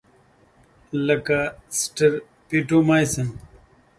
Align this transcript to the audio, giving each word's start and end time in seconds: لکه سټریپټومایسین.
لکه 1.07 1.39
سټریپټومایسین. 1.79 3.29